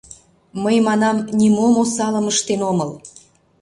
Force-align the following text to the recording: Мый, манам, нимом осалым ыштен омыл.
Мый, 0.63 0.77
манам, 0.87 1.17
нимом 1.37 1.73
осалым 1.83 2.25
ыштен 2.31 2.61
омыл. 2.71 2.91